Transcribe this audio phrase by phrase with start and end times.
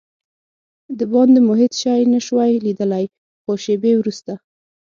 [0.99, 3.05] دباندې مو هېڅ شی نه شوای لیدلای،
[3.43, 4.33] څو شېبې وروسته.